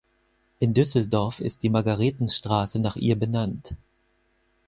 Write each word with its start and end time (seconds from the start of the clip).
In 0.57 0.73
Düsseldorf 0.73 1.39
ist 1.41 1.61
die 1.61 1.69
Margaretenstraße 1.69 2.79
nach 2.79 2.95
ihr 2.95 3.15
benannt. 3.19 3.75